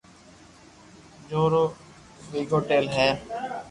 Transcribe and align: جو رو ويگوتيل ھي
جو 1.29 1.41
رو 1.51 1.63
ويگوتيل 2.31 2.85
ھي 2.95 3.09